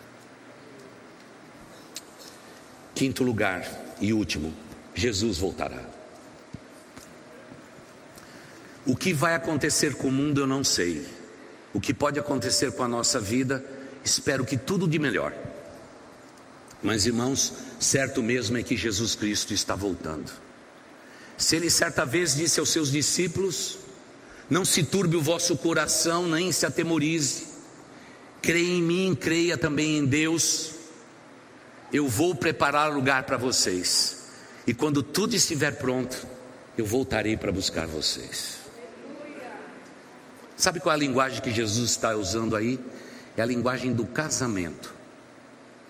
[2.93, 3.65] Quinto lugar
[3.99, 4.53] e último,
[4.93, 5.81] Jesus voltará.
[8.85, 11.07] O que vai acontecer com o mundo eu não sei.
[11.73, 13.63] O que pode acontecer com a nossa vida,
[14.03, 15.33] espero que tudo de melhor.
[16.83, 20.31] Mas irmãos, certo mesmo é que Jesus Cristo está voltando.
[21.37, 23.77] Se ele certa vez disse aos seus discípulos:
[24.51, 27.47] Não se turbe o vosso coração, nem se atemorize.
[28.41, 30.71] Creia em mim, creia também em Deus.
[31.93, 34.25] Eu vou preparar lugar para vocês.
[34.67, 36.27] E quando tudo estiver pronto,
[36.77, 38.57] eu voltarei para buscar vocês.
[40.57, 42.77] Sabe qual é a linguagem que Jesus está usando aí?
[43.37, 44.93] É a linguagem do casamento.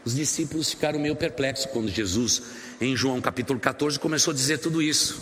[0.05, 2.43] Os discípulos ficaram meio perplexos quando Jesus,
[2.79, 5.19] em João capítulo 14, começou a dizer tudo isso.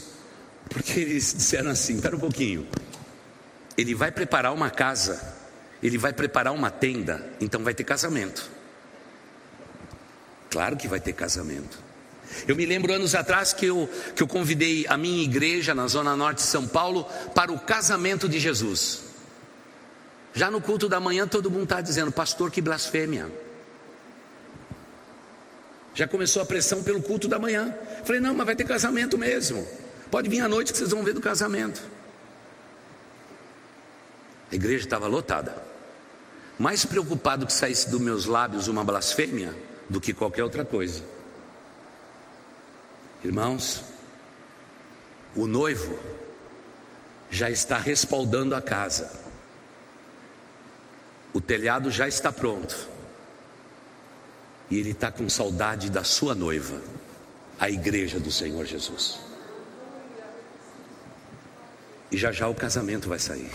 [0.68, 2.68] Porque eles disseram assim: espera um pouquinho.
[3.80, 5.38] Ele vai preparar uma casa,
[5.82, 8.52] ele vai preparar uma tenda, então vai ter casamento.
[10.50, 11.80] Claro que vai ter casamento.
[12.46, 16.14] Eu me lembro anos atrás que eu, que eu convidei a minha igreja na Zona
[16.14, 19.04] Norte de São Paulo para o casamento de Jesus.
[20.34, 23.32] Já no culto da manhã, todo mundo está dizendo, pastor, que blasfêmia.
[25.96, 27.74] Já começou a pressão pelo culto da manhã.
[28.04, 29.66] Falei, não, mas vai ter casamento mesmo.
[30.12, 31.82] Pode vir à noite que vocês vão ver do casamento.
[34.52, 35.56] A igreja estava lotada.
[36.58, 39.56] Mais preocupado que saísse dos meus lábios uma blasfêmia
[39.90, 41.04] do que qualquer outra coisa.
[43.24, 43.84] Irmãos,
[45.36, 45.98] o noivo
[47.30, 49.12] já está respaldando a casa.
[51.34, 52.88] O telhado já está pronto.
[54.70, 56.82] E ele está com saudade da sua noiva,
[57.60, 59.20] a igreja do Senhor Jesus.
[62.12, 63.52] E já já o casamento vai sair.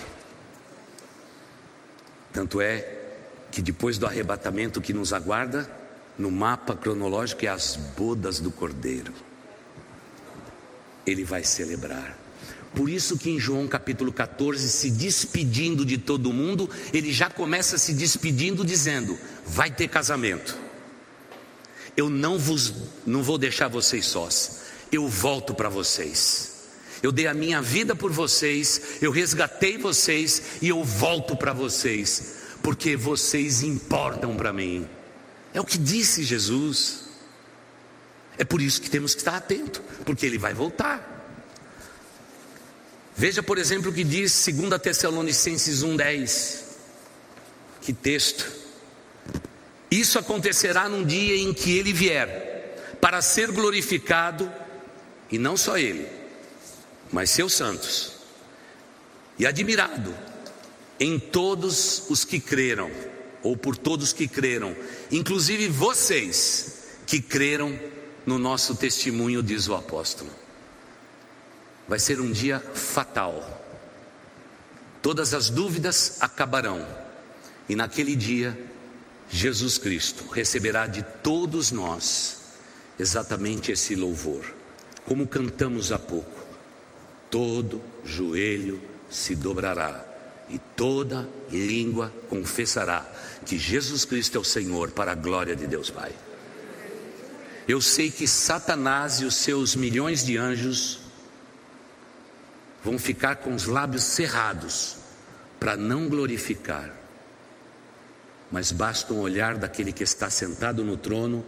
[2.34, 2.84] Tanto é
[3.52, 5.70] que depois do arrebatamento que nos aguarda,
[6.18, 9.12] no mapa cronológico é as bodas do Cordeiro.
[11.06, 12.18] Ele vai celebrar.
[12.74, 17.78] Por isso que em João capítulo 14, se despedindo de todo mundo, ele já começa
[17.78, 19.16] se despedindo dizendo:
[19.46, 20.58] vai ter casamento.
[21.96, 22.74] Eu não vos
[23.06, 24.62] não vou deixar vocês sós.
[24.90, 26.53] Eu volto para vocês.
[27.04, 32.36] Eu dei a minha vida por vocês, eu resgatei vocês e eu volto para vocês,
[32.62, 34.88] porque vocês importam para mim.
[35.52, 37.04] É o que disse Jesus.
[38.38, 41.28] É por isso que temos que estar atento, porque ele vai voltar.
[43.14, 46.62] Veja, por exemplo, o que diz 2 Tessalonicenses 1,10.
[47.82, 48.50] Que texto.
[49.90, 54.50] Isso acontecerá num dia em que ele vier, para ser glorificado,
[55.30, 56.23] e não só ele,
[57.14, 58.10] mas seus santos,
[59.38, 60.12] e admirado
[60.98, 62.90] em todos os que creram,
[63.40, 64.76] ou por todos que creram,
[65.12, 67.78] inclusive vocês que creram
[68.26, 70.28] no nosso testemunho, diz o apóstolo.
[71.86, 73.64] vai ser um dia fatal.
[75.00, 76.84] Todas as dúvidas acabarão,
[77.68, 78.58] e naquele dia,
[79.30, 82.38] Jesus Cristo receberá de todos nós
[82.98, 84.52] exatamente esse louvor,
[85.06, 86.33] como cantamos há pouco:
[87.34, 88.80] todo joelho
[89.10, 90.04] se dobrará
[90.48, 93.04] e toda língua confessará
[93.44, 96.12] que Jesus Cristo é o Senhor, para a glória de Deus Pai.
[97.66, 101.00] Eu sei que Satanás e os seus milhões de anjos
[102.84, 104.98] vão ficar com os lábios cerrados
[105.58, 106.94] para não glorificar.
[108.48, 111.44] Mas basta um olhar daquele que está sentado no trono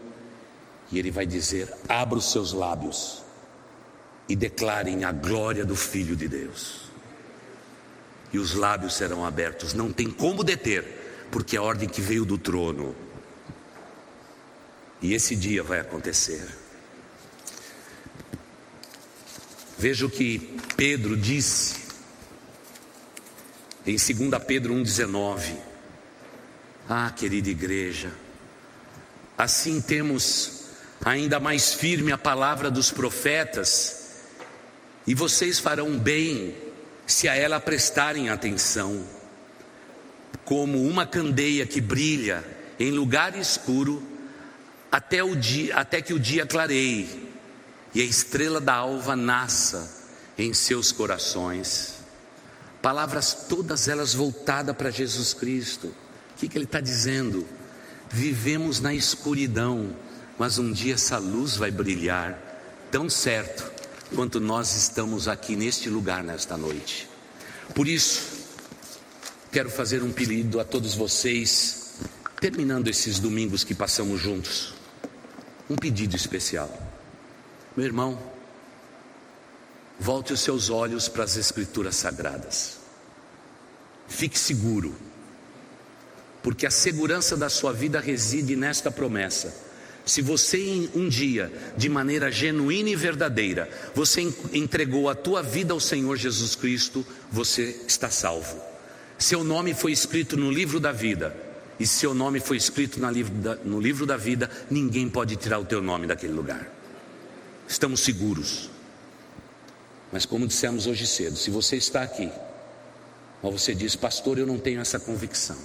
[0.91, 3.25] e ele vai dizer: abra os seus lábios
[4.29, 6.87] e declarem a glória do Filho de Deus.
[8.33, 12.25] E os lábios serão abertos, não tem como deter, porque é a ordem que veio
[12.25, 12.95] do trono.
[15.01, 16.47] E esse dia vai acontecer.
[19.79, 21.87] Veja o que Pedro disse
[23.87, 25.55] em 2 Pedro 1,19.
[26.89, 28.13] Ah, querida igreja,
[29.37, 30.67] assim temos
[31.05, 34.06] ainda mais firme a palavra dos profetas,
[35.07, 36.55] e vocês farão bem
[37.07, 39.05] se a ela prestarem atenção,
[40.45, 42.45] como uma candeia que brilha
[42.79, 44.03] em lugar escuro
[44.91, 47.29] até, o dia, até que o dia clareie
[47.95, 49.95] e a estrela da alva nasça
[50.37, 51.95] em seus corações.
[52.83, 55.87] Palavras todas elas voltadas para Jesus Cristo.
[55.87, 57.47] O que, que ele está dizendo?
[58.11, 59.97] Vivemos na escuridão,
[60.39, 62.39] mas um dia essa luz vai brilhar,
[62.91, 63.76] tão certo
[64.15, 67.09] quanto nós estamos aqui neste lugar nesta noite.
[67.75, 68.47] Por isso,
[69.51, 71.95] quero fazer um pedido a todos vocês,
[72.41, 74.75] terminando esses domingos que passamos juntos,
[75.69, 76.71] um pedido especial.
[77.77, 78.19] Meu irmão,
[79.99, 82.79] volte os seus olhos para as Escrituras Sagradas.
[84.09, 84.95] Fique seguro,
[86.43, 89.66] porque a segurança da sua vida reside nesta promessa.
[90.07, 95.81] Se você um dia, de maneira genuína e verdadeira, você entregou a tua vida ao
[95.81, 98.59] Senhor Jesus Cristo, você está salvo.
[99.19, 101.37] Seu nome foi escrito no livro da vida,
[101.79, 103.01] e seu nome foi escrito
[103.65, 106.77] no livro da vida, ninguém pode tirar o teu nome daquele lugar
[107.69, 108.71] estamos seguros.
[110.13, 112.31] Mas como dissemos hoje cedo, se você está aqui,
[113.43, 115.59] ou você diz, pastor, eu não tenho essa convicção,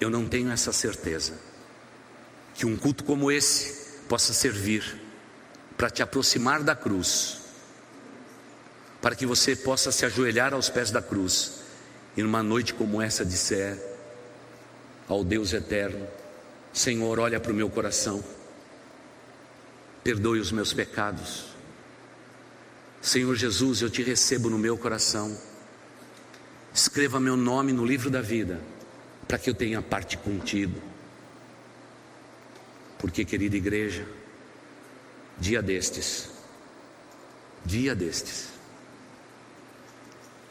[0.00, 1.34] eu não tenho essa certeza,
[2.56, 5.00] que um culto como esse possa servir
[5.76, 7.38] para te aproximar da cruz,
[9.00, 11.60] para que você possa se ajoelhar aos pés da cruz
[12.16, 13.78] e numa noite como essa disser
[15.06, 16.06] ao Deus eterno:
[16.72, 18.24] Senhor, olha para o meu coração
[20.06, 21.46] perdoe os meus pecados.
[23.02, 25.36] Senhor Jesus, eu te recebo no meu coração.
[26.72, 28.60] Escreva meu nome no livro da vida,
[29.26, 30.80] para que eu tenha parte contigo.
[32.98, 34.06] Porque, querida igreja,
[35.38, 36.30] dia destes,
[37.64, 38.48] dia destes,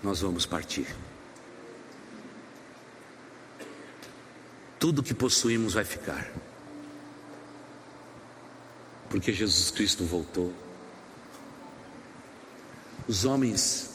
[0.03, 0.87] nós vamos partir.
[4.79, 6.31] Tudo que possuímos vai ficar
[9.15, 10.53] porque Jesus Cristo voltou.
[13.07, 13.89] Os homens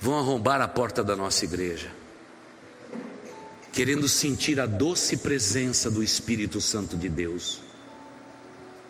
[0.00, 1.88] vão arrombar a porta da nossa igreja,
[3.74, 7.60] querendo sentir a doce presença do Espírito Santo de Deus,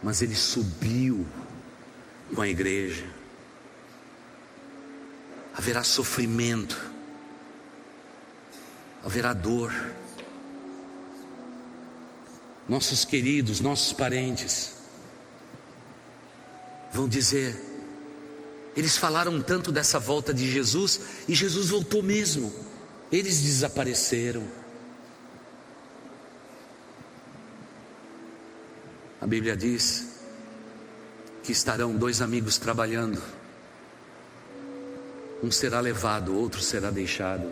[0.03, 1.26] mas ele subiu
[2.35, 3.07] com a igreja.
[5.55, 6.78] Haverá sofrimento,
[9.03, 9.72] haverá dor
[12.68, 14.74] nossos queridos, nossos parentes,
[16.93, 17.59] vão dizer:
[18.76, 22.53] eles falaram tanto dessa volta de Jesus e Jesus voltou mesmo,
[23.11, 24.64] eles desapareceram.
[29.25, 30.07] A Bíblia diz
[31.43, 33.22] que estarão dois amigos trabalhando,
[35.43, 37.51] um será levado, outro será deixado.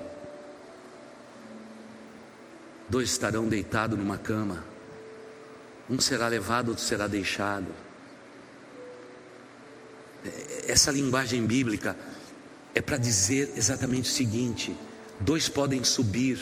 [2.90, 4.62] Dois estarão deitados numa cama.
[5.88, 7.74] Um será levado, outro será deixado.
[10.68, 11.96] Essa linguagem bíblica
[12.74, 14.76] é para dizer exatamente o seguinte:
[15.18, 16.38] dois podem subir,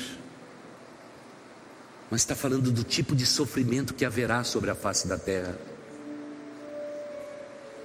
[2.11, 5.57] mas está falando do tipo de sofrimento que haverá sobre a face da terra.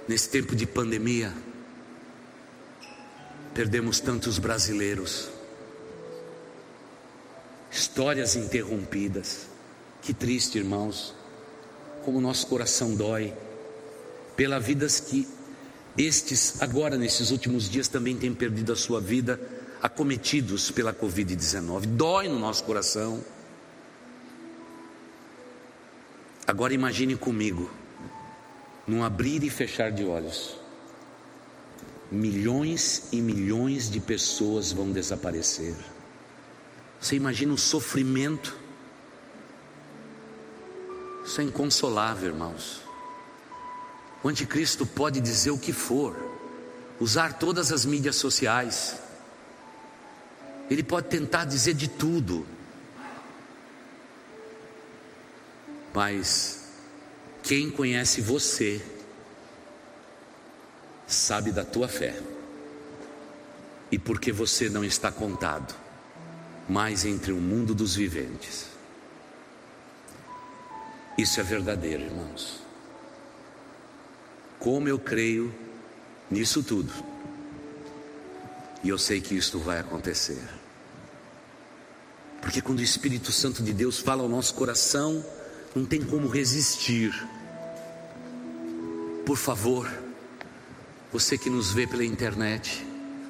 [0.08, 1.32] Nesse tempo de pandemia,
[3.54, 5.28] perdemos tantos brasileiros,
[7.70, 9.46] histórias interrompidas.
[10.02, 11.14] Que triste, irmãos
[12.06, 13.34] como nosso coração dói,
[14.36, 15.26] pela vidas que
[15.98, 19.40] Estes, agora, nesses últimos dias, também têm perdido a sua vida,
[19.82, 21.86] acometidos pela Covid-19.
[21.86, 23.24] Dói no nosso coração.
[26.46, 27.68] Agora imagine comigo,
[28.86, 30.56] num abrir e fechar de olhos,
[32.10, 35.74] milhões e milhões de pessoas vão desaparecer.
[37.00, 38.56] Você imagina o sofrimento?
[41.24, 42.80] Isso é inconsolável, irmãos.
[44.22, 46.16] O anticristo pode dizer o que for,
[47.00, 48.96] usar todas as mídias sociais,
[50.70, 52.46] ele pode tentar dizer de tudo,
[55.96, 56.60] Mas
[57.42, 58.84] quem conhece você
[61.06, 62.14] sabe da tua fé.
[63.90, 65.74] E porque você não está contado
[66.68, 68.66] mais entre o mundo dos viventes.
[71.16, 72.60] Isso é verdadeiro, irmãos.
[74.58, 75.54] Como eu creio
[76.30, 76.92] nisso tudo.
[78.84, 80.46] E eu sei que isto vai acontecer.
[82.42, 85.24] Porque quando o Espírito Santo de Deus fala ao nosso coração,
[85.76, 87.12] não tem como resistir.
[89.26, 89.86] Por favor,
[91.12, 92.86] você que nos vê pela internet,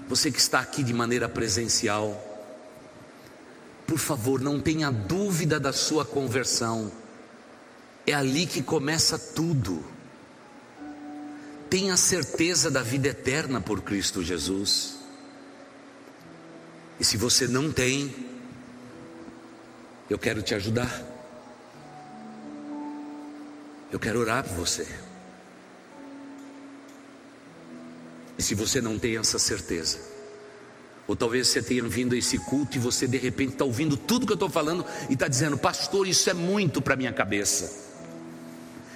[0.09, 2.23] você que está aqui de maneira presencial,
[3.85, 6.93] por favor, não tenha dúvida da sua conversão.
[8.07, 9.85] É ali que começa tudo.
[11.69, 15.01] Tenha certeza da vida eterna por Cristo Jesus.
[17.01, 18.15] E se você não tem,
[20.09, 21.16] eu quero te ajudar.
[23.97, 24.87] Eu quero orar por você.
[28.37, 29.99] E se você não tem essa certeza,
[31.07, 34.27] ou talvez você tenha vindo a esse culto e você de repente está ouvindo tudo
[34.27, 37.73] que eu estou falando e está dizendo, pastor, isso é muito para minha cabeça,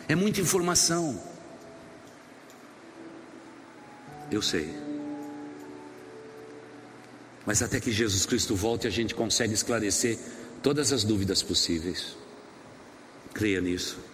[0.07, 1.18] é muita informação.
[4.30, 4.68] Eu sei,
[7.46, 10.18] mas até que Jesus Cristo volte, a gente consegue esclarecer
[10.62, 12.18] todas as dúvidas possíveis.
[13.32, 14.10] Creia nisso.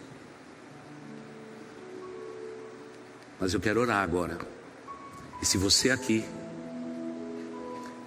[3.40, 4.38] Mas eu quero orar agora.
[5.40, 6.24] E se você aqui,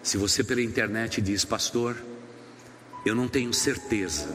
[0.01, 1.95] se você pela internet diz, pastor,
[3.05, 4.27] eu não tenho certeza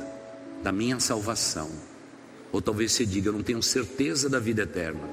[0.62, 1.70] da minha salvação,
[2.53, 5.09] ou talvez você diga, eu não tenho certeza da vida eterna,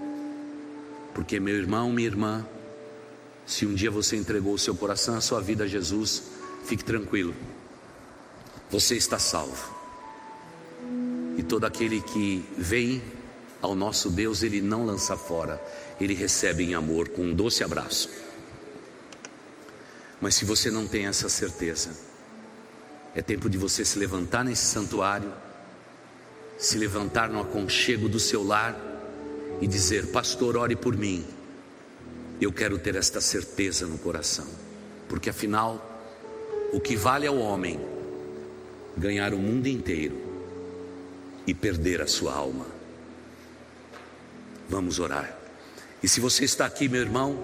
[1.13, 2.45] porque meu irmão, minha irmã,
[3.45, 6.23] se um dia você entregou o seu coração, a sua vida a Jesus,
[6.65, 7.33] fique tranquilo,
[8.69, 9.75] você está salvo.
[11.37, 13.01] E todo aquele que vem
[13.61, 15.61] ao nosso Deus ele não lança fora,
[15.99, 18.09] ele recebe em amor com um doce abraço.
[20.19, 21.91] Mas se você não tem essa certeza,
[23.15, 25.31] é tempo de você se levantar nesse santuário,
[26.57, 28.75] se levantar no aconchego do seu lar
[29.59, 31.25] e dizer: Pastor, ore por mim.
[32.39, 34.47] Eu quero ter esta certeza no coração,
[35.07, 35.87] porque afinal,
[36.73, 37.79] o que vale ao homem
[38.97, 40.15] ganhar o mundo inteiro
[41.45, 42.80] e perder a sua alma.
[44.71, 45.37] Vamos orar.
[46.01, 47.37] E se você está aqui, meu irmão,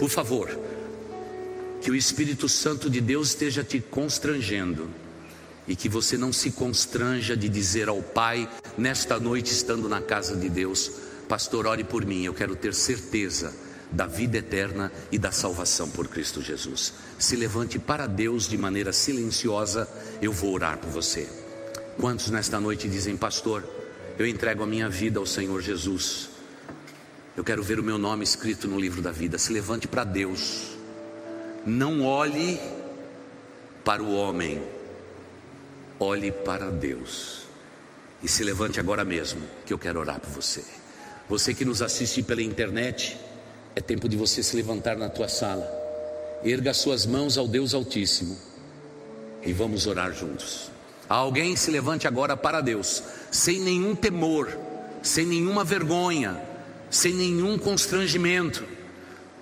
[0.00, 0.50] por favor,
[1.80, 4.90] que o Espírito Santo de Deus esteja te constrangendo
[5.68, 10.34] e que você não se constranja de dizer ao Pai, nesta noite, estando na casa
[10.34, 10.90] de Deus,
[11.28, 13.54] Pastor, ore por mim, eu quero ter certeza
[13.92, 16.94] da vida eterna e da salvação por Cristo Jesus.
[17.16, 19.88] Se levante para Deus de maneira silenciosa,
[20.20, 21.28] eu vou orar por você.
[21.96, 23.62] Quantos nesta noite dizem, Pastor,
[24.18, 26.34] eu entrego a minha vida ao Senhor Jesus?
[27.36, 29.36] Eu quero ver o meu nome escrito no livro da vida.
[29.36, 30.74] Se levante para Deus.
[31.66, 32.58] Não olhe
[33.84, 34.62] para o homem.
[36.00, 37.42] Olhe para Deus.
[38.22, 40.64] E se levante agora mesmo, que eu quero orar por você.
[41.28, 43.18] Você que nos assiste pela internet,
[43.74, 45.70] é tempo de você se levantar na tua sala.
[46.42, 48.38] Erga suas mãos ao Deus Altíssimo
[49.42, 50.70] e vamos orar juntos.
[51.06, 54.56] Alguém se levante agora para Deus, sem nenhum temor,
[55.02, 56.55] sem nenhuma vergonha
[56.90, 58.64] sem nenhum constrangimento,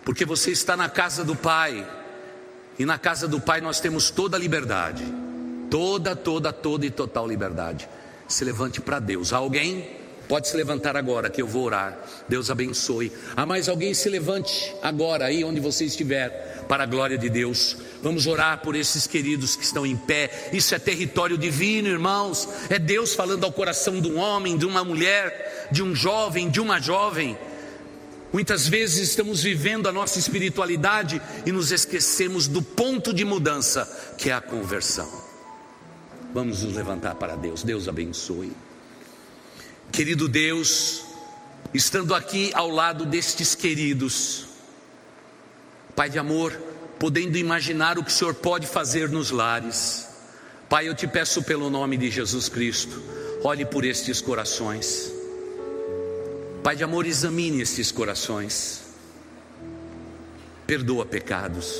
[0.05, 1.87] porque você está na casa do Pai,
[2.79, 5.05] e na casa do Pai nós temos toda a liberdade,
[5.71, 7.89] toda, toda, toda e total liberdade.
[8.27, 9.33] Se levante para Deus.
[9.33, 10.05] Alguém?
[10.29, 11.99] Pode se levantar agora que eu vou orar.
[12.29, 13.13] Deus abençoe.
[13.37, 13.93] Há mais alguém?
[13.93, 17.77] Se levante agora, aí onde você estiver, para a glória de Deus.
[18.03, 20.49] Vamos orar por esses queridos que estão em pé.
[20.53, 22.49] Isso é território divino, irmãos.
[22.71, 25.44] É Deus falando ao coração de um homem, de uma mulher
[25.75, 27.37] de um jovem, de uma jovem.
[28.33, 34.31] Muitas vezes estamos vivendo a nossa espiritualidade e nos esquecemos do ponto de mudança, que
[34.31, 35.11] é a conversão.
[36.33, 38.53] Vamos nos levantar para Deus, Deus abençoe.
[39.91, 41.05] Querido Deus,
[41.73, 44.47] estando aqui ao lado destes queridos,
[45.95, 46.53] Pai de amor,
[46.99, 50.09] podendo imaginar o que o Senhor pode fazer nos lares.
[50.69, 53.01] Pai, eu te peço pelo nome de Jesus Cristo,
[53.45, 55.24] olhe por estes corações.
[56.65, 58.85] Pai de amor, examine estes corações.
[60.67, 61.79] Perdoa pecados.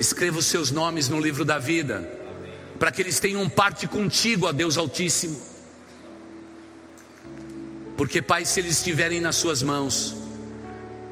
[0.00, 2.10] Escreva os seus nomes no livro da vida,
[2.78, 5.38] para que eles tenham parte contigo, ó Deus Altíssimo.
[7.98, 10.16] Porque, Pai, se eles estiverem nas Suas mãos,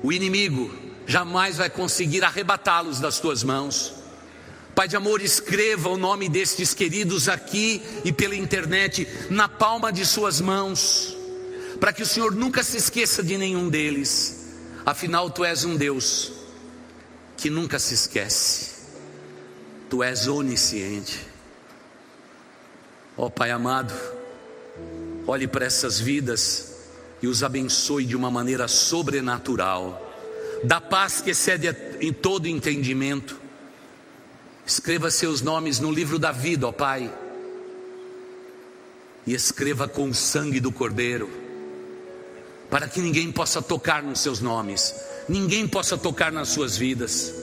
[0.03, 0.75] o inimigo
[1.07, 3.93] jamais vai conseguir arrebatá-los das Tuas mãos.
[4.75, 10.07] Pai de amor, escreva o nome destes queridos aqui e pela internet na palma de
[10.07, 11.20] Suas mãos
[11.81, 14.49] para que o Senhor nunca se esqueça de nenhum deles.
[14.85, 16.33] Afinal, tu és um Deus
[17.39, 18.71] que nunca se esquece,
[19.89, 21.27] tu és onisciente.
[23.17, 23.95] Ó oh, Pai amado,
[25.27, 26.75] olhe para essas vidas
[27.23, 30.07] e os abençoe de uma maneira sobrenatural,
[30.63, 33.41] da paz que excede em todo entendimento.
[34.67, 37.13] Escreva seus nomes no livro da vida, ó Pai,
[39.27, 41.40] e escreva com o sangue do Cordeiro
[42.71, 44.95] para que ninguém possa tocar nos seus nomes,
[45.29, 47.35] ninguém possa tocar nas suas vidas.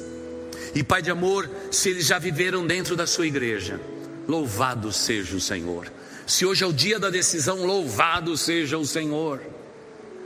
[0.74, 3.80] E Pai de amor, se eles já viveram dentro da sua igreja,
[4.28, 5.92] louvado seja o Senhor.
[6.26, 9.42] Se hoje é o dia da decisão, louvado seja o Senhor.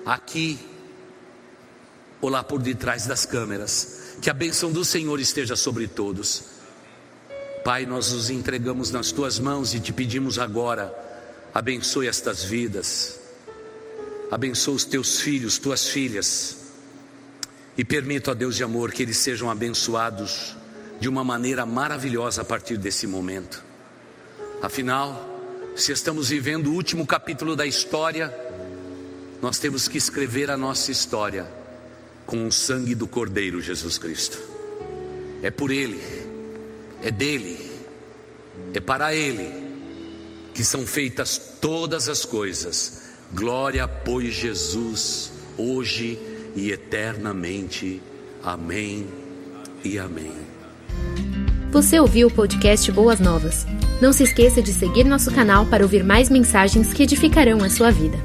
[0.05, 0.59] Aqui
[2.19, 6.43] ou lá por detrás das câmeras, que a bênção do Senhor esteja sobre todos.
[7.63, 10.93] Pai, nós nos entregamos nas tuas mãos e te pedimos agora,
[11.53, 13.20] abençoe estas vidas
[14.31, 16.57] abençoa os teus filhos, tuas filhas,
[17.77, 20.55] e permita, ó Deus de amor, que eles sejam abençoados
[21.01, 23.61] de uma maneira maravilhosa a partir desse momento.
[24.61, 25.29] Afinal,
[25.75, 28.33] se estamos vivendo o último capítulo da história,
[29.41, 31.51] nós temos que escrever a nossa história
[32.25, 34.39] com o sangue do Cordeiro Jesus Cristo.
[35.41, 35.99] É por Ele,
[37.01, 37.71] é dele,
[38.73, 39.59] é para Ele
[40.53, 43.00] que são feitas todas as coisas
[43.33, 46.19] Glória, pois, Jesus, hoje
[46.55, 48.01] e eternamente.
[48.43, 49.07] Amém
[49.85, 50.33] e amém.
[51.71, 53.65] Você ouviu o podcast Boas Novas?
[54.01, 57.89] Não se esqueça de seguir nosso canal para ouvir mais mensagens que edificarão a sua
[57.89, 58.17] vida.